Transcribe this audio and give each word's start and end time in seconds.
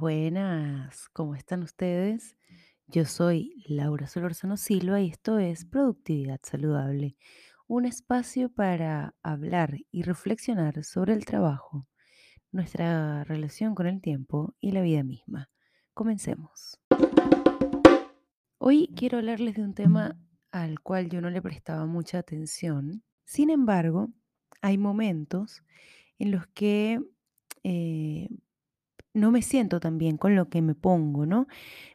Buenas. 0.00 1.08
¿Cómo 1.14 1.34
están 1.34 1.62
ustedes? 1.62 2.36
Yo 2.86 3.06
soy 3.06 3.64
Laura 3.66 4.06
Solorzano 4.06 4.58
Silva 4.58 5.00
y 5.00 5.08
esto 5.08 5.38
es 5.38 5.64
Productividad 5.64 6.38
Saludable, 6.42 7.16
un 7.66 7.86
espacio 7.86 8.52
para 8.52 9.14
hablar 9.22 9.78
y 9.90 10.02
reflexionar 10.02 10.84
sobre 10.84 11.14
el 11.14 11.24
trabajo, 11.24 11.86
nuestra 12.52 13.24
relación 13.24 13.74
con 13.74 13.86
el 13.86 14.02
tiempo 14.02 14.54
y 14.60 14.72
la 14.72 14.82
vida 14.82 15.02
misma. 15.02 15.48
Comencemos. 15.94 16.78
Hoy 18.58 18.92
quiero 18.96 19.18
hablarles 19.18 19.54
de 19.54 19.62
un 19.62 19.74
tema 19.74 20.18
al 20.50 20.80
cual 20.80 21.08
yo 21.08 21.22
no 21.22 21.30
le 21.30 21.40
prestaba 21.40 21.86
mucha 21.86 22.18
atención. 22.18 23.02
Sin 23.24 23.48
embargo, 23.48 24.10
hay 24.60 24.76
momentos 24.76 25.62
en 26.18 26.32
los 26.32 26.46
que 26.48 27.00
eh, 27.64 28.28
no 29.16 29.30
me 29.32 29.42
siento 29.42 29.80
tan 29.80 29.98
bien 29.98 30.18
con 30.18 30.36
lo 30.36 30.48
que 30.50 30.62
me 30.62 30.74
pongo, 30.74 31.26
¿no? 31.26 31.46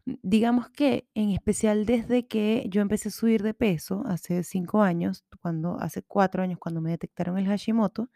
Mm, 0.06 0.16
Digamos 0.24 0.70
que 0.72 1.08
en 1.16 1.32
especial 1.32 1.86
desde 1.88 2.28
que 2.28 2.66
yo 2.70 2.82
empecé 2.82 3.10
a 3.10 3.12
subir 3.14 3.44
de 3.44 3.54
peso 3.56 4.04
hace 4.08 4.44
cinco 4.44 4.84
años, 4.84 5.26
cuando 5.42 5.80
hace 5.80 6.04
cuatro 6.04 6.44
años 6.44 6.60
cuando 6.60 6.82
me 6.82 6.92
detectaron 6.92 7.38
el 7.40 7.48
Hashimoto, 7.48 8.10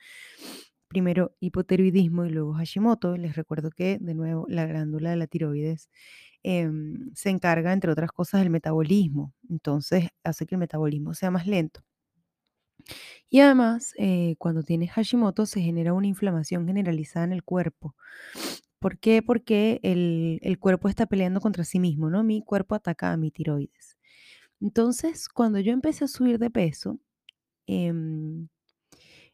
primero 0.88 1.36
hipotiroidismo 1.40 2.26
y 2.26 2.30
luego 2.32 2.54
Hashimoto. 2.54 3.18
Les 3.18 3.36
recuerdo 3.36 3.70
que 3.72 3.98
de 4.00 4.14
nuevo 4.16 4.46
la 4.50 4.66
glándula 4.66 5.12
de 5.12 5.18
la 5.18 5.28
tiroides 5.28 5.90
em, 6.44 7.12
se 7.16 7.30
encarga, 7.32 7.74
entre 7.74 7.92
otras 7.92 8.12
cosas, 8.12 8.42
del 8.42 8.50
metabolismo. 8.52 9.34
Entonces 9.50 10.10
hace 10.24 10.46
que 10.46 10.56
el 10.56 10.60
metabolismo 10.60 11.14
sea 11.14 11.32
más 11.32 11.48
lento. 11.48 11.82
Y 13.30 13.40
además, 13.40 13.94
eh, 13.98 14.36
cuando 14.38 14.64
tienes 14.64 14.92
Hashimoto 14.92 15.46
se 15.46 15.62
genera 15.62 15.94
una 15.94 16.08
inflamación 16.08 16.66
generalizada 16.68 17.26
en 17.26 17.34
el 17.34 17.44
cuerpo. 17.44 17.96
¿Por 18.86 19.00
qué? 19.00 19.24
Porque 19.24 19.80
el, 19.82 20.60
cuerpo 20.60 20.90
está 20.90 21.08
peleando 21.08 21.42
contra 21.42 21.64
sí 21.64 21.80
mismo, 21.80 22.12
¿no? 22.12 22.24
Mi 22.24 22.44
cuerpo 22.44 22.76
ataca 22.76 23.12
a 23.12 23.18
mi 23.18 23.32
tiroides. 23.32 23.98
Entonces, 24.62 25.28
cuando 25.28 25.60
yo 25.60 25.74
empecé 25.74 26.06
a 26.06 26.08
subir 26.08 26.38
de 26.38 26.52
peso, 26.52 27.00
em, 27.68 28.48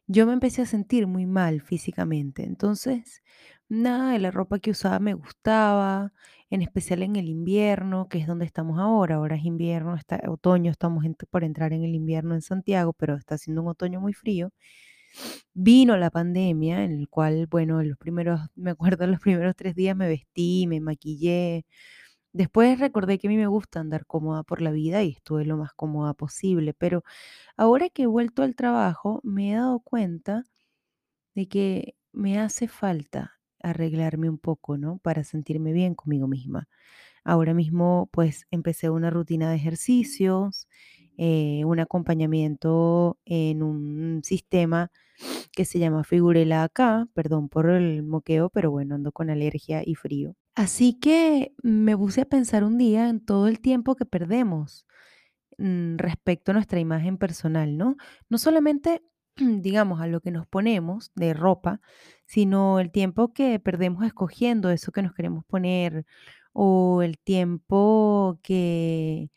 yo 0.06 0.26
me 0.26 0.32
empecé 0.34 0.62
a 0.62 0.66
sentir 0.66 1.06
muy 1.06 1.26
mal 1.26 1.60
físicamente. 1.62 2.44
Entonces, 2.44 3.22
nada 3.68 4.12
de 4.12 4.20
la 4.20 4.30
ropa 4.30 4.58
que 4.58 4.70
usaba 4.72 4.98
me 5.00 5.14
gustaba, 5.14 6.12
en 6.50 6.62
especial 6.62 7.02
en 7.02 7.16
el 7.16 7.28
invierno, 7.28 8.08
que 8.08 8.18
es 8.18 8.26
donde 8.26 8.46
estamos 8.46 8.78
ahora. 8.80 9.16
Ahora 9.16 9.36
es 9.36 9.44
invierno, 9.44 9.96
está 9.96 10.20
otoño, 10.28 10.70
estamos 10.70 11.04
en- 11.04 11.16
por 11.30 11.44
entrar 11.44 11.72
en 11.74 11.84
el 11.84 11.94
invierno 11.94 12.34
en 12.34 12.42
Santiago, 12.42 12.94
pero 12.94 13.16
está 13.16 13.36
haciendo 13.36 13.62
un 13.62 13.68
otoño 13.68 14.00
muy 14.00 14.14
frío. 14.14 14.52
Vino 15.54 15.96
la 15.96 16.10
pandemia, 16.10 16.84
en 16.84 16.92
el 16.92 17.08
cual, 17.08 17.46
bueno, 17.48 17.82
los 17.82 17.98
primeros, 17.98 18.40
me 18.56 18.70
acuerdo, 18.72 19.06
los 19.06 19.20
primeros 19.20 19.56
tres 19.56 19.74
días 19.74 19.96
me 19.96 20.08
vestí, 20.08 20.66
me 20.66 20.80
maquillé. 20.80 21.66
Después 22.32 22.80
recordé 22.80 23.18
que 23.18 23.28
a 23.28 23.30
mí 23.30 23.36
me 23.36 23.46
gusta 23.48 23.80
andar 23.80 24.06
cómoda 24.06 24.42
por 24.44 24.62
la 24.62 24.70
vida 24.72 25.02
y 25.02 25.10
estuve 25.12 25.44
lo 25.44 25.56
más 25.58 25.72
cómoda 25.74 26.14
posible, 26.14 26.74
pero 26.74 27.04
ahora 27.56 27.90
que 27.90 28.04
he 28.04 28.06
vuelto 28.06 28.42
al 28.44 28.56
trabajo, 28.56 29.20
me 29.24 29.52
he 29.52 29.56
dado 29.56 29.80
cuenta 29.80 30.44
de 31.34 31.48
que 31.48 31.96
me 32.12 32.38
hace 32.40 32.68
falta 32.68 33.40
arreglarme 33.62 34.28
un 34.28 34.38
poco, 34.38 34.76
¿no? 34.78 34.98
Para 34.98 35.24
sentirme 35.24 35.72
bien 35.72 35.94
conmigo 35.94 36.26
misma. 36.28 36.68
Ahora 37.24 37.54
mismo, 37.54 38.08
pues, 38.12 38.46
empecé 38.50 38.90
una 38.90 39.10
rutina 39.10 39.50
de 39.50 39.56
ejercicios, 39.56 40.68
eh, 41.24 41.64
un 41.64 41.78
acompañamiento 41.78 43.16
en 43.24 43.62
un 43.62 44.22
sistema 44.24 44.90
que 45.52 45.64
se 45.64 45.78
llama 45.78 46.02
Figurela 46.02 46.64
acá, 46.64 47.06
perdón 47.14 47.48
por 47.48 47.70
el 47.70 48.02
moqueo, 48.02 48.50
pero 48.50 48.72
bueno, 48.72 48.96
ando 48.96 49.12
con 49.12 49.30
alergia 49.30 49.84
y 49.86 49.94
frío. 49.94 50.34
Así 50.56 50.98
que 50.98 51.54
me 51.62 51.96
puse 51.96 52.22
a 52.22 52.24
pensar 52.24 52.64
un 52.64 52.76
día 52.76 53.08
en 53.08 53.24
todo 53.24 53.46
el 53.46 53.60
tiempo 53.60 53.94
que 53.94 54.04
perdemos 54.04 54.84
mm, 55.58 55.98
respecto 55.98 56.50
a 56.50 56.54
nuestra 56.54 56.80
imagen 56.80 57.18
personal, 57.18 57.76
¿no? 57.76 57.94
No 58.28 58.36
solamente, 58.36 59.04
digamos, 59.36 60.00
a 60.00 60.08
lo 60.08 60.20
que 60.22 60.32
nos 60.32 60.48
ponemos 60.48 61.12
de 61.14 61.34
ropa, 61.34 61.80
sino 62.26 62.80
el 62.80 62.90
tiempo 62.90 63.32
que 63.32 63.60
perdemos 63.60 64.04
escogiendo 64.04 64.70
eso 64.72 64.90
que 64.90 65.02
nos 65.02 65.14
queremos 65.14 65.44
poner 65.44 66.04
o 66.52 67.02
el 67.02 67.16
tiempo 67.16 68.40
que 68.42 69.30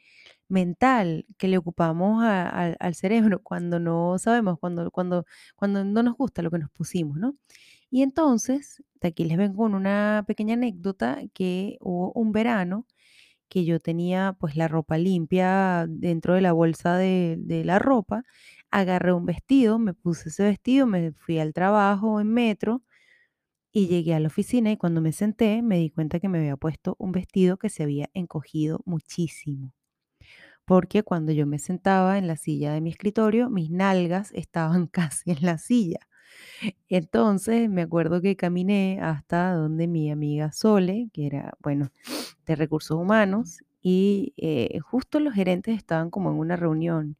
mental 0.48 1.26
que 1.38 1.48
le 1.48 1.58
ocupamos 1.58 2.24
al 2.24 2.96
cerebro 2.96 3.42
cuando 3.44 3.80
no 3.80 4.18
sabemos, 4.20 4.60
cuando, 4.60 4.92
cuando, 4.92 5.26
cuando 5.56 5.84
no 5.86 6.04
nos 6.04 6.16
gusta 6.16 6.42
lo 6.42 6.52
que 6.52 6.60
nos 6.60 6.70
pusimos, 6.72 7.18
¿no? 7.18 7.36
Y 7.92 8.02
entonces, 8.04 8.84
aquí 9.02 9.26
les 9.26 9.38
vengo 9.38 9.58
con 9.58 9.76
una 9.76 10.24
pequeña 10.28 10.56
anécdota 10.56 11.20
que 11.34 11.78
hubo 11.82 12.12
un 12.14 12.32
verano 12.32 12.86
que 13.50 13.66
yo 13.66 13.80
tenía 13.80 14.36
pues 14.40 14.56
la 14.58 14.68
ropa 14.68 14.98
limpia 14.98 15.86
dentro 15.90 16.34
de 16.36 16.42
la 16.42 16.54
bolsa 16.54 16.98
de, 16.98 17.38
de 17.40 17.64
la 17.66 17.80
ropa, 17.80 18.24
agarré 18.72 19.14
un 19.14 19.26
vestido, 19.26 19.80
me 19.80 19.94
puse 19.94 20.30
ese 20.30 20.44
vestido, 20.44 20.88
me 20.88 21.12
fui 21.14 21.40
al 21.40 21.54
trabajo 21.54 22.20
en 22.22 22.28
metro 22.34 22.84
y 23.72 23.88
llegué 23.88 24.14
a 24.16 24.20
la 24.20 24.28
oficina 24.28 24.72
y 24.72 24.78
cuando 24.78 25.02
me 25.02 25.12
senté 25.12 25.62
me 25.62 25.78
di 25.80 25.90
cuenta 25.92 26.20
que 26.20 26.30
me 26.30 26.40
había 26.40 26.58
puesto 26.58 26.96
un 27.00 27.12
vestido 27.12 27.58
que 27.58 27.70
se 27.70 27.84
había 27.84 28.10
encogido 28.14 28.82
muchísimo, 28.86 29.74
porque 30.66 31.04
cuando 31.04 31.32
yo 31.32 31.46
me 31.48 31.60
sentaba 31.60 32.18
en 32.18 32.28
la 32.28 32.38
silla 32.38 32.74
de 32.74 32.82
mi 32.82 32.90
escritorio, 32.92 33.50
mis 33.50 33.72
nalgas 33.72 34.32
estaban 34.34 34.88
casi 34.92 35.32
en 35.32 35.40
la 35.42 35.58
silla. 35.58 36.00
Entonces 36.90 37.70
me 37.70 37.84
acuerdo 37.84 38.22
que 38.22 38.36
caminé 38.36 39.00
hasta 39.02 39.54
donde 39.54 39.88
mi 39.88 40.12
amiga 40.12 40.52
Sole, 40.52 41.10
que 41.14 41.28
era, 41.28 41.54
bueno, 41.62 41.92
de 42.46 42.56
recursos 42.56 42.98
humanos, 43.00 43.60
y 43.82 44.34
eh, 44.38 44.80
justo 44.80 45.20
los 45.20 45.34
gerentes 45.34 45.78
estaban 45.78 46.10
como 46.10 46.32
en 46.32 46.38
una 46.38 46.56
reunión 46.56 47.18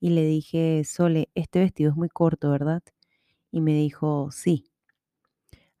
y 0.00 0.10
le 0.10 0.24
dije, 0.26 0.84
Sole, 0.84 1.30
este 1.34 1.60
vestido 1.60 1.90
es 1.90 1.96
muy 1.96 2.08
corto, 2.08 2.50
¿verdad? 2.50 2.82
Y 3.52 3.60
me 3.60 3.74
dijo, 3.74 4.30
sí. 4.32 4.70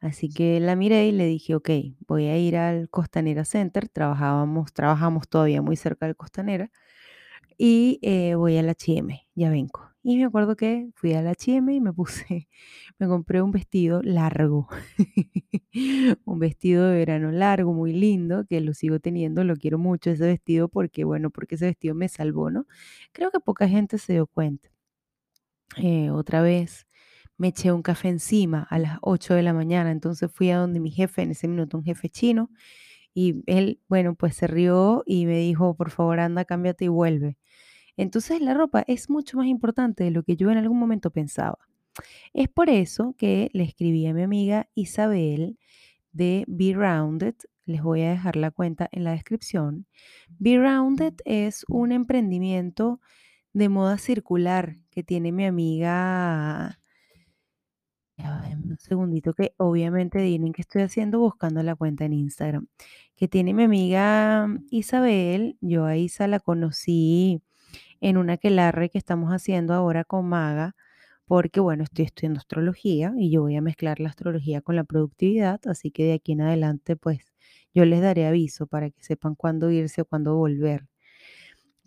Así 0.00 0.28
que 0.28 0.60
la 0.60 0.76
miré 0.76 1.06
y 1.08 1.12
le 1.12 1.26
dije, 1.26 1.54
ok, 1.54 1.70
voy 2.06 2.26
a 2.26 2.36
ir 2.38 2.56
al 2.56 2.88
Costanera 2.90 3.44
Center, 3.44 3.88
trabajábamos, 3.88 4.72
trabajamos 4.72 5.28
todavía 5.28 5.62
muy 5.62 5.76
cerca 5.76 6.06
del 6.06 6.16
Costanera, 6.16 6.70
y 7.58 7.98
eh, 8.02 8.34
voy 8.34 8.56
al 8.58 8.68
H&M, 8.68 9.26
ya 9.34 9.50
vengo. 9.50 9.80
Y 10.02 10.16
me 10.18 10.24
acuerdo 10.24 10.56
que 10.56 10.90
fui 10.94 11.14
al 11.14 11.26
H&M 11.26 11.74
y 11.74 11.80
me 11.80 11.92
puse, 11.92 12.48
me 12.98 13.08
compré 13.08 13.42
un 13.42 13.50
vestido 13.50 14.02
largo, 14.02 14.68
un 16.24 16.38
vestido 16.38 16.88
de 16.88 16.96
verano 16.98 17.32
largo, 17.32 17.72
muy 17.72 17.92
lindo, 17.92 18.46
que 18.46 18.60
lo 18.60 18.74
sigo 18.74 19.00
teniendo, 19.00 19.44
lo 19.44 19.56
quiero 19.56 19.78
mucho 19.78 20.10
ese 20.10 20.26
vestido 20.26 20.68
porque, 20.68 21.04
bueno, 21.04 21.30
porque 21.30 21.56
ese 21.56 21.66
vestido 21.66 21.94
me 21.94 22.08
salvó, 22.08 22.50
¿no? 22.50 22.66
Creo 23.12 23.30
que 23.30 23.40
poca 23.40 23.68
gente 23.68 23.98
se 23.98 24.14
dio 24.14 24.26
cuenta. 24.26 24.68
Eh, 25.76 26.10
otra 26.10 26.42
vez 26.42 26.86
me 27.38 27.48
eché 27.48 27.72
un 27.72 27.82
café 27.82 28.08
encima 28.08 28.66
a 28.70 28.78
las 28.78 28.98
8 29.02 29.34
de 29.34 29.42
la 29.42 29.52
mañana, 29.52 29.90
entonces 29.90 30.30
fui 30.32 30.50
a 30.50 30.58
donde 30.58 30.80
mi 30.80 30.90
jefe, 30.90 31.22
en 31.22 31.32
ese 31.32 31.48
minuto 31.48 31.76
un 31.76 31.84
jefe 31.84 32.08
chino, 32.08 32.50
y 33.14 33.42
él, 33.46 33.80
bueno, 33.88 34.14
pues 34.16 34.36
se 34.36 34.46
rió 34.46 35.02
y 35.06 35.26
me 35.26 35.38
dijo, 35.38 35.76
por 35.76 35.90
favor, 35.90 36.20
anda, 36.20 36.44
cámbiate 36.44 36.86
y 36.86 36.88
vuelve. 36.88 37.38
Entonces 37.96 38.40
la 38.40 38.54
ropa 38.54 38.84
es 38.86 39.08
mucho 39.10 39.38
más 39.38 39.46
importante 39.46 40.04
de 40.04 40.10
lo 40.10 40.22
que 40.22 40.36
yo 40.36 40.50
en 40.50 40.58
algún 40.58 40.78
momento 40.78 41.10
pensaba. 41.10 41.58
Es 42.32 42.48
por 42.48 42.68
eso 42.68 43.14
que 43.16 43.50
le 43.52 43.64
escribí 43.64 44.06
a 44.06 44.14
mi 44.14 44.22
amiga 44.22 44.68
Isabel 44.74 45.58
de 46.12 46.44
Be 46.46 46.74
Rounded. 46.74 47.34
Les 47.64 47.82
voy 47.82 48.02
a 48.02 48.10
dejar 48.10 48.36
la 48.36 48.50
cuenta 48.50 48.88
en 48.92 49.04
la 49.04 49.12
descripción. 49.12 49.86
Be 50.38 50.58
Rounded 50.58 51.14
es 51.24 51.64
un 51.68 51.92
emprendimiento 51.92 53.00
de 53.52 53.68
moda 53.68 53.98
circular 53.98 54.76
que 54.90 55.02
tiene 55.02 55.32
mi 55.32 55.46
amiga. 55.46 56.78
Un 58.18 58.78
segundito 58.78 59.32
que 59.34 59.54
obviamente 59.56 60.18
adivinen 60.18 60.52
qué 60.52 60.62
estoy 60.62 60.82
haciendo 60.82 61.18
buscando 61.20 61.62
la 61.62 61.74
cuenta 61.74 62.04
en 62.04 62.12
Instagram. 62.12 62.66
Que 63.14 63.28
tiene 63.28 63.54
mi 63.54 63.64
amiga 63.64 64.48
Isabel. 64.70 65.56
Yo 65.60 65.86
a 65.86 65.96
Isa 65.96 66.28
la 66.28 66.40
conocí 66.40 67.42
en 68.00 68.16
una 68.18 68.34
aquelarre 68.34 68.90
que 68.90 68.98
estamos 68.98 69.30
haciendo 69.32 69.74
ahora 69.74 70.04
con 70.04 70.28
Maga, 70.28 70.74
porque 71.26 71.60
bueno, 71.60 71.84
estoy 71.84 72.04
estudiando 72.06 72.38
astrología 72.40 73.12
y 73.18 73.30
yo 73.30 73.42
voy 73.42 73.56
a 73.56 73.62
mezclar 73.62 74.00
la 74.00 74.10
astrología 74.10 74.60
con 74.62 74.76
la 74.76 74.84
productividad, 74.84 75.60
así 75.66 75.90
que 75.90 76.04
de 76.04 76.12
aquí 76.14 76.32
en 76.32 76.42
adelante 76.42 76.96
pues 76.96 77.34
yo 77.74 77.84
les 77.84 78.00
daré 78.02 78.26
aviso 78.26 78.66
para 78.66 78.90
que 78.90 79.02
sepan 79.02 79.34
cuándo 79.36 79.70
irse 79.70 80.02
o 80.02 80.04
cuándo 80.06 80.36
volver. 80.36 80.86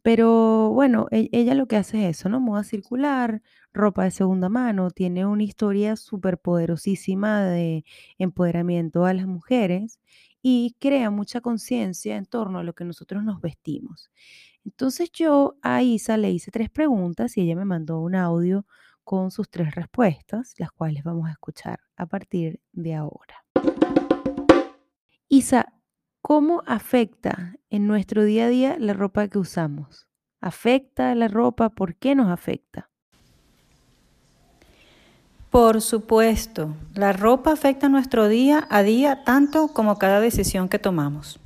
Pero 0.02 0.70
bueno, 0.72 1.08
e- 1.12 1.30
ella 1.34 1.54
lo 1.56 1.68
que 1.68 1.76
hace 1.78 2.06
es 2.10 2.18
eso, 2.20 2.30
¿no? 2.30 2.40
Moda 2.40 2.64
circular, 2.64 3.42
ropa 3.74 4.06
de 4.06 4.12
segunda 4.12 4.48
mano, 4.50 4.92
tiene 4.92 5.26
una 5.26 5.44
historia 5.44 5.96
súper 5.98 6.38
poderosísima 6.40 7.44
de 7.46 7.84
empoderamiento 8.18 9.06
a 9.06 9.14
las 9.14 9.28
mujeres 9.28 10.00
y 10.42 10.76
crea 10.80 11.10
mucha 11.12 11.42
conciencia 11.42 12.16
en 12.18 12.26
torno 12.26 12.60
a 12.60 12.64
lo 12.64 12.74
que 12.74 12.86
nosotros 12.86 13.24
nos 13.24 13.42
vestimos. 13.42 14.10
Entonces 14.70 15.12
yo 15.12 15.56
a 15.64 15.82
Isa 15.82 16.16
le 16.16 16.30
hice 16.30 16.52
tres 16.52 16.70
preguntas 16.70 17.36
y 17.36 17.42
ella 17.42 17.56
me 17.56 17.66
mandó 17.66 18.00
un 18.00 18.14
audio 18.14 18.68
con 19.04 19.32
sus 19.32 19.50
tres 19.50 19.74
respuestas, 19.74 20.54
las 20.60 20.72
cuales 20.72 21.04
vamos 21.04 21.28
a 21.28 21.32
escuchar 21.32 21.80
a 21.98 22.06
partir 22.06 22.62
de 22.72 22.94
ahora. 22.94 23.44
Isa, 25.28 25.74
¿cómo 26.22 26.62
afecta 26.68 27.56
en 27.72 27.88
nuestro 27.88 28.24
día 28.24 28.46
a 28.46 28.50
día 28.50 28.78
la 28.80 28.94
ropa 28.94 29.28
que 29.28 29.40
usamos? 29.40 30.08
¿Afecta 30.40 31.16
la 31.16 31.28
ropa? 31.28 31.70
¿Por 31.72 31.96
qué 31.96 32.14
nos 32.14 32.30
afecta? 32.30 32.92
Por 35.50 35.82
supuesto, 35.82 36.76
la 36.94 37.12
ropa 37.12 37.54
afecta 37.54 37.90
nuestro 37.90 38.28
día 38.28 38.68
a 38.70 38.84
día 38.84 39.24
tanto 39.24 39.70
como 39.70 39.98
cada 39.98 40.20
decisión 40.20 40.70
que 40.70 40.78
tomamos. 40.78 41.40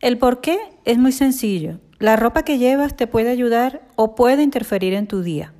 El 0.00 0.16
por 0.16 0.40
qué 0.40 0.58
es 0.86 0.96
muy 0.96 1.12
sencillo. 1.12 1.78
La 1.98 2.16
ropa 2.16 2.44
que 2.44 2.58
llevas 2.58 2.96
te 2.96 3.06
puede 3.06 3.30
ayudar 3.30 3.82
o 3.96 4.14
puede 4.14 4.42
interferir 4.42 4.94
en 4.94 5.06
tu 5.06 5.22
día. 5.22 5.52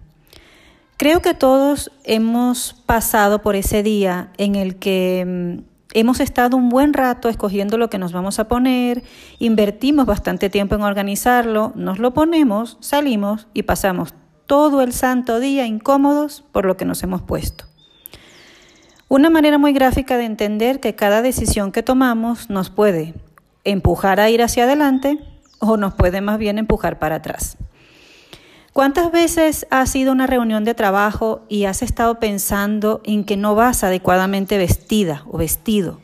Creo 0.97 1.23
que 1.23 1.35
todos 1.35 1.93
hemos 2.05 2.75
pasado 2.87 3.43
por 3.43 3.57
ese 3.57 3.83
día 3.83 4.31
en 4.37 4.55
el 4.55 4.77
que 4.77 5.25
mm, 5.27 5.63
hemos 5.95 6.21
estado 6.21 6.57
un 6.57 6.69
buen 6.69 6.93
rato 6.93 7.29
escogiendo 7.29 7.79
lo 7.79 7.91
que 7.91 7.99
nos 7.99 8.13
vamos 8.13 8.39
a 8.39 8.49
poner, 8.49 9.03
invertimos 9.39 10.07
bastante 10.07 10.51
tiempo 10.51 10.75
en 10.75 10.83
organizarlo, 10.83 11.73
nos 11.75 11.99
lo 11.99 12.15
ponemos, 12.15 12.79
salimos 12.81 13.49
y 13.55 13.63
pasamos 13.63 14.15
todo 14.47 14.83
el 14.83 14.93
santo 14.93 15.41
día 15.41 15.67
incómodos 15.67 16.45
por 16.53 16.65
lo 16.65 16.77
que 16.77 16.85
nos 16.85 17.03
hemos 17.03 17.23
puesto. 17.23 17.65
Una 19.09 19.31
manera 19.31 19.59
muy 19.59 19.73
gráfica 19.73 20.17
de 20.19 20.25
entender 20.25 20.81
que 20.81 20.95
cada 20.95 21.23
decisión 21.23 21.73
que 21.73 21.83
tomamos 21.83 22.51
nos 22.51 22.71
puede 22.71 23.15
empujar 23.65 24.21
a 24.21 24.31
ir 24.31 24.43
hacia 24.43 24.65
adelante 24.65 25.19
o 25.59 25.77
nos 25.77 25.95
puede 25.95 26.21
más 26.21 26.39
bien 26.39 26.59
empujar 26.59 26.99
para 26.99 27.17
atrás. 27.17 27.57
¿Cuántas 28.73 29.11
veces 29.11 29.67
has 29.71 29.97
ido 29.97 30.11
a 30.11 30.15
una 30.15 30.27
reunión 30.29 30.65
de 30.65 30.75
trabajo 30.75 31.41
y 31.49 31.65
has 31.65 31.83
estado 31.83 32.21
pensando 32.21 33.01
en 33.05 33.25
que 33.25 33.37
no 33.37 33.55
vas 33.55 33.83
adecuadamente 33.83 34.57
vestida 34.57 35.25
o 35.27 35.39
vestido, 35.39 35.99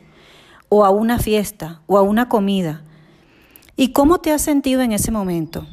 o 0.67 0.83
a 0.83 0.89
una 0.89 1.19
fiesta, 1.19 1.81
o 1.87 1.97
a 1.97 2.01
una 2.01 2.27
comida? 2.27 2.81
¿Y 3.77 3.93
cómo 3.93 4.17
te 4.17 4.31
has 4.31 4.41
sentido 4.41 4.81
en 4.81 4.91
ese 4.91 5.11
momento? 5.11 5.65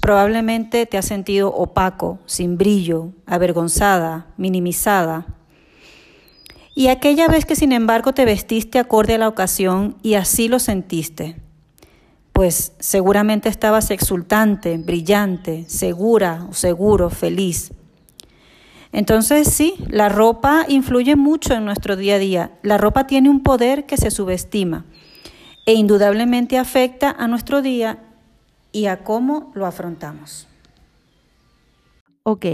Probablemente 0.00 0.86
te 0.86 0.98
has 0.98 1.04
sentido 1.04 1.54
opaco, 1.54 2.18
sin 2.26 2.56
brillo, 2.56 3.12
avergonzada, 3.26 4.26
minimizada. 4.36 5.26
Y 6.74 6.88
aquella 6.88 7.28
vez 7.28 7.44
que 7.44 7.54
sin 7.54 7.70
embargo 7.70 8.12
te 8.12 8.24
vestiste 8.24 8.78
acorde 8.78 9.14
a 9.14 9.18
la 9.18 9.28
ocasión 9.28 9.96
y 10.02 10.14
así 10.14 10.48
lo 10.48 10.58
sentiste, 10.58 11.36
pues 12.40 12.72
seguramente 12.78 13.50
estabas 13.50 13.90
exultante, 13.90 14.78
brillante, 14.78 15.66
segura 15.68 16.46
o 16.48 16.54
seguro, 16.54 17.10
feliz. 17.10 17.70
Entonces 18.92 19.46
sí, 19.46 19.74
la 19.88 20.08
ropa 20.08 20.64
influye 20.66 21.16
mucho 21.16 21.52
en 21.52 21.66
nuestro 21.66 21.96
día 21.96 22.14
a 22.14 22.18
día. 22.18 22.58
La 22.62 22.78
ropa 22.78 23.06
tiene 23.06 23.28
un 23.28 23.42
poder 23.42 23.84
que 23.84 23.98
se 23.98 24.10
subestima 24.10 24.86
e 25.66 25.74
indudablemente 25.74 26.56
afecta 26.56 27.10
a 27.10 27.28
nuestro 27.28 27.60
día 27.60 27.98
y 28.72 28.86
a 28.86 29.04
cómo 29.04 29.52
lo 29.54 29.66
afrontamos. 29.66 30.48
Ok, 32.22 32.46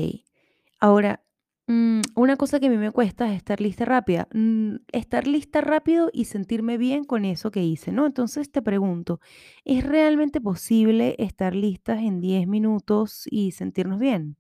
ahora, 0.81 1.21
mm, 1.67 2.01
una 2.15 2.37
cosa 2.37 2.61
que 2.61 2.67
a 2.67 2.71
mí 2.71 2.77
me 2.77 2.91
cuesta 2.91 3.31
es 3.31 3.37
estar 3.37 3.61
lista 3.61 3.85
rápida, 3.85 4.29
mm, 4.33 4.77
estar 4.93 5.27
lista 5.27 5.61
rápido 5.61 6.11
y 6.13 6.27
sentirme 6.27 6.79
bien 6.79 7.05
con 7.05 7.25
eso 7.25 7.51
que 7.51 7.63
hice, 7.63 7.93
¿no? 7.93 8.07
Entonces 8.07 8.51
te 8.51 8.63
pregunto, 8.63 9.21
¿es 9.65 9.85
realmente 9.85 10.41
posible 10.41 11.17
estar 11.19 11.55
listas 11.55 12.01
en 12.03 12.21
10 12.21 12.47
minutos 12.47 13.25
y 13.31 13.53
sentirnos 13.53 13.99
bien? 13.99 14.37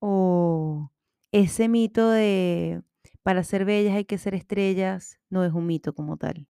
¿O 0.00 0.90
ese 1.32 1.68
mito 1.68 2.10
de 2.10 2.82
para 3.22 3.44
ser 3.44 3.64
bellas 3.64 3.94
hay 3.94 4.04
que 4.04 4.16
ser 4.16 4.34
estrellas 4.34 5.18
no 5.28 5.44
es 5.44 5.52
un 5.52 5.66
mito 5.66 5.94
como 5.94 6.16
tal? 6.16 6.46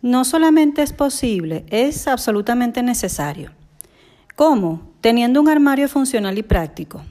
No 0.00 0.24
solamente 0.24 0.82
es 0.82 0.92
posible, 0.92 1.64
es 1.70 2.06
absolutamente 2.06 2.84
necesario. 2.84 3.50
¿Cómo? 4.36 4.92
Teniendo 5.00 5.40
un 5.40 5.48
armario 5.48 5.88
funcional 5.88 6.38
y 6.38 6.44
práctico. 6.44 7.02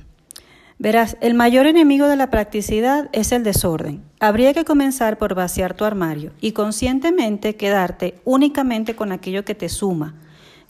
Verás, 0.80 1.18
el 1.22 1.34
mayor 1.34 1.66
enemigo 1.66 2.08
de 2.08 2.16
la 2.16 2.30
practicidad 2.30 3.10
es 3.12 3.32
el 3.32 3.44
desorden. 3.44 4.04
Habría 4.20 4.54
que 4.54 4.64
comenzar 4.64 5.18
por 5.18 5.34
vaciar 5.34 5.74
tu 5.74 5.86
armario 5.86 6.34
y 6.40 6.52
conscientemente 6.52 7.56
quedarte 7.56 8.22
únicamente 8.26 8.96
con 8.96 9.12
aquello 9.12 9.44
que 9.44 9.56
te 9.56 9.70
suma, 9.70 10.14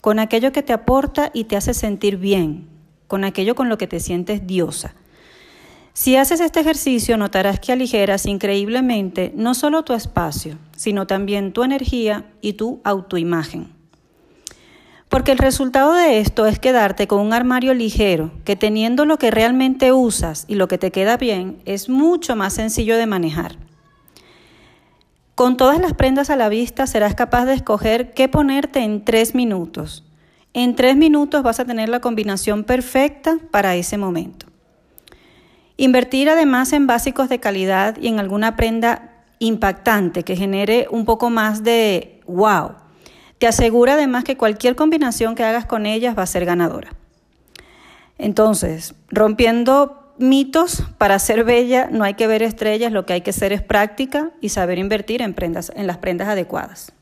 con 0.00 0.18
aquello 0.18 0.50
que 0.50 0.62
te 0.62 0.72
aporta 0.72 1.30
y 1.34 1.44
te 1.44 1.56
hace 1.56 1.74
sentir 1.74 2.16
bien, 2.16 2.68
con 3.06 3.22
aquello 3.22 3.54
con 3.54 3.68
lo 3.68 3.76
que 3.76 3.86
te 3.86 4.00
sientes 4.00 4.46
diosa. 4.46 4.94
Si 5.92 6.16
haces 6.16 6.40
este 6.40 6.60
ejercicio, 6.60 7.18
notarás 7.18 7.60
que 7.60 7.72
aligeras 7.72 8.24
increíblemente 8.24 9.32
no 9.34 9.52
solo 9.52 9.82
tu 9.82 9.92
espacio, 9.92 10.56
sino 10.74 11.06
también 11.06 11.52
tu 11.52 11.64
energía 11.64 12.24
y 12.40 12.54
tu 12.54 12.80
autoimagen. 12.84 13.77
Porque 15.08 15.32
el 15.32 15.38
resultado 15.38 15.94
de 15.94 16.20
esto 16.20 16.46
es 16.46 16.58
quedarte 16.58 17.06
con 17.06 17.20
un 17.20 17.32
armario 17.32 17.72
ligero, 17.72 18.30
que 18.44 18.56
teniendo 18.56 19.06
lo 19.06 19.18
que 19.18 19.30
realmente 19.30 19.92
usas 19.92 20.44
y 20.48 20.54
lo 20.56 20.68
que 20.68 20.76
te 20.76 20.90
queda 20.90 21.16
bien, 21.16 21.62
es 21.64 21.88
mucho 21.88 22.36
más 22.36 22.52
sencillo 22.52 22.96
de 22.96 23.06
manejar. 23.06 23.56
Con 25.34 25.56
todas 25.56 25.80
las 25.80 25.94
prendas 25.94 26.30
a 26.30 26.36
la 26.36 26.48
vista 26.48 26.86
serás 26.86 27.14
capaz 27.14 27.46
de 27.46 27.54
escoger 27.54 28.12
qué 28.12 28.28
ponerte 28.28 28.80
en 28.80 29.04
tres 29.04 29.34
minutos. 29.34 30.04
En 30.52 30.74
tres 30.74 30.96
minutos 30.96 31.42
vas 31.42 31.60
a 31.60 31.64
tener 31.64 31.88
la 31.88 32.00
combinación 32.00 32.64
perfecta 32.64 33.38
para 33.50 33.76
ese 33.76 33.96
momento. 33.96 34.46
Invertir 35.76 36.28
además 36.28 36.72
en 36.72 36.88
básicos 36.88 37.28
de 37.28 37.38
calidad 37.38 37.96
y 38.00 38.08
en 38.08 38.18
alguna 38.18 38.56
prenda 38.56 39.12
impactante 39.38 40.24
que 40.24 40.34
genere 40.34 40.88
un 40.90 41.04
poco 41.04 41.30
más 41.30 41.62
de 41.62 42.20
wow. 42.26 42.72
Te 43.38 43.46
asegura 43.46 43.94
además 43.94 44.24
que 44.24 44.36
cualquier 44.36 44.74
combinación 44.76 45.34
que 45.34 45.44
hagas 45.44 45.66
con 45.66 45.86
ellas 45.86 46.18
va 46.18 46.22
a 46.22 46.26
ser 46.26 46.44
ganadora. 46.44 46.92
Entonces, 48.18 48.94
rompiendo 49.08 50.14
mitos, 50.18 50.82
para 50.98 51.18
ser 51.20 51.44
bella 51.44 51.88
no 51.90 52.04
hay 52.04 52.14
que 52.14 52.26
ver 52.26 52.42
estrellas, 52.42 52.92
lo 52.92 53.06
que 53.06 53.12
hay 53.12 53.20
que 53.20 53.30
hacer 53.30 53.52
es 53.52 53.62
práctica 53.62 54.32
y 54.40 54.48
saber 54.48 54.78
invertir 54.78 55.22
en, 55.22 55.34
prendas, 55.34 55.72
en 55.74 55.86
las 55.86 55.98
prendas 55.98 56.28
adecuadas. 56.28 56.92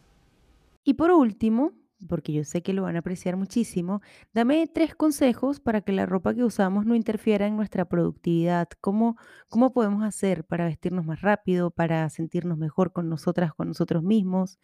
Y 0.85 0.95
por 0.95 1.11
último, 1.11 1.73
porque 2.07 2.33
yo 2.33 2.45
sé 2.45 2.63
que 2.63 2.75
lo 2.75 2.83
van 2.83 2.97
a 2.97 3.01
apreciar 3.01 3.37
muchísimo, 3.37 4.03
dame 4.35 4.67
tres 4.67 4.95
consejos 4.95 5.61
para 5.61 5.81
que 5.81 5.93
la 5.93 6.07
ropa 6.07 6.35
que 6.35 6.45
usamos 6.45 6.85
no 6.85 6.95
interfiera 6.95 7.47
en 7.47 7.57
nuestra 7.57 7.87
productividad. 7.87 8.69
¿Cómo, 8.81 9.17
cómo 9.49 9.73
podemos 9.73 10.05
hacer 10.05 10.45
para 10.45 10.67
vestirnos 10.67 11.07
más 11.07 11.23
rápido, 11.23 11.71
para 11.71 12.09
sentirnos 12.11 12.59
mejor 12.59 12.93
con 12.93 13.09
nosotras, 13.09 13.55
con 13.55 13.69
nosotros 13.69 14.03
mismos? 14.03 14.59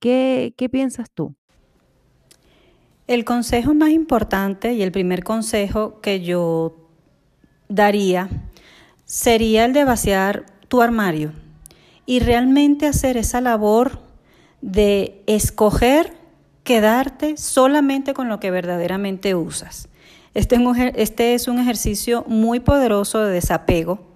¿Qué, 0.00 0.68
piensas 0.70 1.10
tú? 1.10 1.34
El 3.08 3.24
consejo 3.24 3.74
más 3.74 3.90
importante 3.90 4.74
y 4.74 4.82
el 4.82 4.92
primer 4.92 5.24
consejo 5.24 6.00
que 6.00 6.20
yo 6.20 6.88
daría 7.68 8.28
sería 9.04 9.64
el 9.64 9.72
de 9.72 9.84
vaciar 9.84 10.46
tu 10.68 10.82
armario 10.82 11.32
y 12.06 12.20
realmente 12.20 12.86
hacer 12.86 13.16
esa 13.16 13.40
labor 13.40 14.00
de 14.60 15.22
escoger 15.26 16.12
quedarte 16.62 17.36
solamente 17.36 18.14
con 18.14 18.28
lo 18.28 18.38
que 18.38 18.50
verdaderamente 18.50 19.34
usas. 19.34 19.88
Este 20.34 20.56
es, 20.56 20.60
un, 20.60 20.76
este 20.78 21.34
ejercicio 21.34 22.24
muy 22.28 22.60
poderoso 22.60 23.24
de 23.24 23.32
desapego 23.32 24.06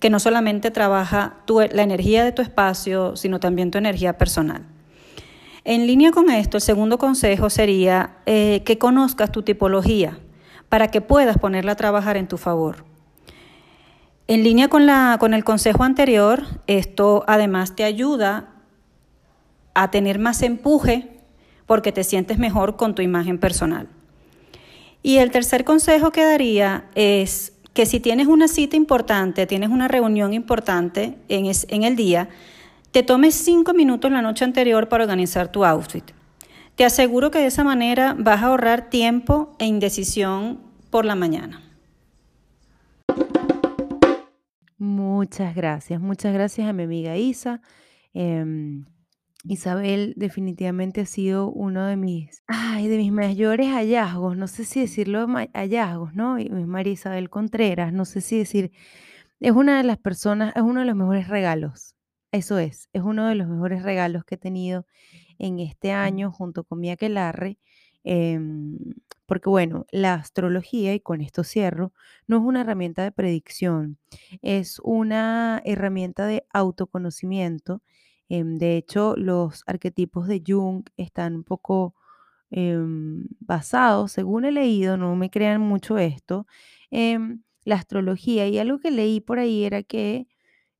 que 0.00 0.10
no 0.10 0.20
solamente 0.20 0.70
trabaja 0.70 1.36
la 1.48 1.82
energía 1.82 2.24
de 2.24 2.32
tu 2.32 2.42
espacio, 2.42 3.16
sino 3.16 3.40
también 3.40 3.70
tu 3.70 3.78
energía 3.78 4.18
personal. 4.18 4.73
En 5.64 5.86
línea 5.86 6.12
con 6.12 6.30
esto, 6.30 6.58
el 6.58 6.62
segundo 6.62 6.98
consejo 6.98 7.48
sería 7.48 8.18
eh, 8.26 8.62
que 8.66 8.76
conozcas 8.76 9.32
tu 9.32 9.42
tipología 9.42 10.18
para 10.68 10.90
que 10.90 11.00
puedas 11.00 11.38
ponerla 11.38 11.72
a 11.72 11.76
trabajar 11.76 12.18
en 12.18 12.28
tu 12.28 12.36
favor. 12.36 12.84
En 14.26 14.42
línea 14.42 14.68
con, 14.68 14.86
la, 14.86 15.16
con 15.18 15.32
el 15.32 15.42
consejo 15.42 15.82
anterior, 15.82 16.44
esto 16.66 17.24
además 17.26 17.74
te 17.76 17.84
ayuda 17.84 18.50
a 19.72 19.90
tener 19.90 20.18
más 20.18 20.42
empuje 20.42 21.10
porque 21.66 21.92
te 21.92 22.04
sientes 22.04 22.38
mejor 22.38 22.76
con 22.76 22.94
tu 22.94 23.00
imagen 23.00 23.38
personal. 23.38 23.88
Y 25.02 25.16
el 25.18 25.30
tercer 25.30 25.64
consejo 25.64 26.12
que 26.12 26.24
daría 26.24 26.86
es 26.94 27.52
que 27.72 27.86
si 27.86 28.00
tienes 28.00 28.26
una 28.26 28.48
cita 28.48 28.76
importante, 28.76 29.46
tienes 29.46 29.70
una 29.70 29.88
reunión 29.88 30.32
importante 30.32 31.18
en, 31.28 31.50
en 31.68 31.82
el 31.82 31.96
día, 31.96 32.28
te 32.94 33.02
tomes 33.02 33.34
cinco 33.34 33.74
minutos 33.74 34.12
la 34.12 34.22
noche 34.22 34.44
anterior 34.44 34.88
para 34.88 35.02
organizar 35.02 35.50
tu 35.50 35.64
outfit. 35.64 36.12
Te 36.76 36.84
aseguro 36.84 37.32
que 37.32 37.40
de 37.40 37.46
esa 37.46 37.64
manera 37.64 38.14
vas 38.16 38.40
a 38.40 38.46
ahorrar 38.46 38.88
tiempo 38.88 39.56
e 39.58 39.66
indecisión 39.66 40.60
por 40.90 41.04
la 41.04 41.16
mañana. 41.16 41.60
Muchas 44.78 45.56
gracias, 45.56 46.00
muchas 46.00 46.32
gracias 46.32 46.68
a 46.68 46.72
mi 46.72 46.84
amiga 46.84 47.16
Isa. 47.16 47.60
Em, 48.12 48.84
Isabel 49.42 50.14
definitivamente 50.16 51.00
ha 51.00 51.06
sido 51.06 51.50
uno 51.50 51.86
de 51.86 51.96
mis, 51.96 52.44
ay, 52.46 52.86
de 52.86 52.96
mis 52.98 53.10
mayores 53.10 53.72
hallazgos, 53.72 54.36
no 54.36 54.46
sé 54.46 54.64
si 54.64 54.78
decirlo 54.80 55.26
hallazgos, 55.52 56.14
¿no? 56.14 56.38
Y 56.38 56.48
María 56.48 56.92
Isabel 56.92 57.28
Contreras, 57.28 57.92
no 57.92 58.04
sé 58.04 58.20
si 58.20 58.38
decir, 58.38 58.70
es 59.40 59.50
una 59.50 59.78
de 59.78 59.82
las 59.82 59.98
personas, 59.98 60.54
es 60.54 60.62
uno 60.62 60.78
de 60.78 60.86
los 60.86 60.94
mejores 60.94 61.26
regalos, 61.26 61.93
Eso 62.34 62.58
es, 62.58 62.88
es 62.92 63.02
uno 63.02 63.28
de 63.28 63.36
los 63.36 63.46
mejores 63.46 63.84
regalos 63.84 64.24
que 64.24 64.34
he 64.34 64.38
tenido 64.38 64.86
en 65.38 65.60
este 65.60 65.92
año 65.92 66.32
junto 66.32 66.64
con 66.64 66.80
mi 66.80 66.90
aquelarre, 66.90 67.58
em, 68.02 68.76
porque 69.26 69.48
bueno, 69.50 69.86
la 69.92 70.14
astrología, 70.14 70.92
y 70.94 70.98
con 71.00 71.20
esto 71.20 71.44
cierro, 71.44 71.92
no 72.26 72.38
es 72.38 72.42
una 72.42 72.62
herramienta 72.62 73.04
de 73.04 73.12
predicción, 73.12 73.98
es 74.42 74.80
una 74.82 75.62
herramienta 75.64 76.26
de 76.26 76.44
autoconocimiento. 76.52 77.82
Em, 78.28 78.56
de 78.58 78.76
hecho, 78.78 79.14
los 79.16 79.62
arquetipos 79.66 80.26
de 80.26 80.42
Jung 80.44 80.84
están 80.96 81.36
un 81.36 81.44
poco 81.44 81.94
em, 82.50 83.26
basados, 83.40 84.12
según 84.12 84.44
he 84.44 84.52
leído, 84.52 84.96
no 84.96 85.16
me 85.16 85.30
crean 85.30 85.60
mucho 85.60 85.98
esto, 85.98 86.46
en 86.90 87.44
la 87.64 87.76
astrología. 87.76 88.48
Y 88.48 88.58
algo 88.58 88.78
que 88.80 88.90
leí 88.92 89.20
por 89.20 89.38
ahí 89.40 89.64
era 89.64 89.82
que 89.84 90.28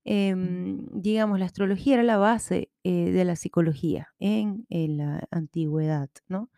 em, 0.05 0.87
digamos, 0.93 1.39
la 1.39 1.47
astrología 1.47 1.95
era 1.95 2.03
la 2.03 2.19
base 2.19 2.71
eh, 2.85 3.11
de 3.11 3.25
la 3.25 3.37
psicología 3.37 4.09
en, 4.19 4.67
en 4.71 4.99
la 4.99 5.29
antigüedad, 5.31 6.11
¿no? 6.29 6.51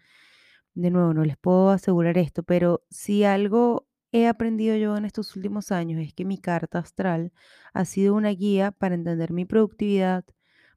De 0.74 0.90
nuevo, 0.90 1.14
no 1.14 1.24
les 1.24 1.36
puedo 1.38 1.70
asegurar 1.70 2.18
esto, 2.18 2.42
pero 2.42 2.84
si 2.90 3.24
algo 3.24 3.88
he 4.12 4.26
aprendido 4.28 4.76
yo 4.76 4.96
en 4.96 5.04
estos 5.06 5.34
últimos 5.36 5.72
años 5.72 6.00
es 6.02 6.14
que 6.14 6.24
mi 6.24 6.38
carta 6.38 6.78
astral 6.78 7.32
ha 7.74 7.84
sido 7.84 8.14
una 8.14 8.30
guía 8.30 8.72
para 8.72 8.94
entender 8.94 9.32
mi 9.32 9.44
productividad, 9.46 10.24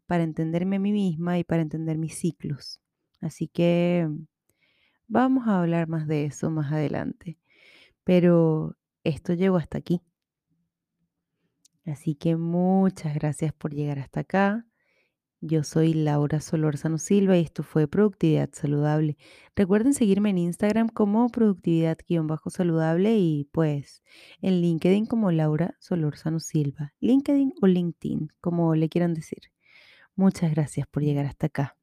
para 0.07 0.23
entenderme 0.23 0.77
a 0.77 0.79
mí 0.79 0.91
misma 0.91 1.39
y 1.39 1.43
para 1.43 1.61
entender 1.61 1.97
mis 1.97 2.15
ciclos. 2.17 2.81
Así 3.21 3.47
que 3.47 4.09
vamos 5.07 5.47
a 5.47 5.59
hablar 5.59 5.87
más 5.87 6.07
de 6.07 6.25
eso 6.25 6.49
más 6.51 6.71
adelante. 6.71 7.37
Pero 8.03 8.77
esto 9.03 9.33
llegó 9.33 9.57
hasta 9.57 9.77
aquí. 9.79 10.01
Así 11.89 12.15
que 12.15 12.35
muchas 12.35 13.15
gracias 13.15 13.53
por 13.53 13.73
llegar 13.73 13.99
hasta 13.99 14.21
acá. 14.21 14.65
Yo 15.41 15.63
soy 15.63 15.93
Laura 15.93 16.41
Solórzano 16.41 16.97
Silva 16.97 17.37
y 17.37 17.41
esto 17.41 17.63
fue 17.63 17.87
Productividad 17.87 18.49
Saludable. 18.51 19.17
Recuerden 19.55 19.93
seguirme 19.93 20.31
en 20.31 20.37
Instagram 20.37 20.89
como 20.89 21.29
productividad-saludable 21.29 23.17
y 23.17 23.45
pues 23.53 24.03
en 24.41 24.61
LinkedIn 24.61 25.05
como 25.05 25.31
Laura 25.31 25.75
Solórzano 25.79 26.41
Silva. 26.41 26.93
LinkedIn 26.99 27.53
o 27.61 27.67
LinkedIn, 27.67 28.29
como 28.41 28.75
le 28.75 28.89
quieran 28.89 29.13
decir. 29.13 29.51
Muchas 30.15 30.51
gracias 30.51 30.87
por 30.87 31.03
llegar 31.03 31.25
hasta 31.25 31.47
acá. 31.47 31.78